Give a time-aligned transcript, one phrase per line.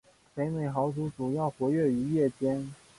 [0.33, 2.73] 北美豪猪主要活跃于夜间。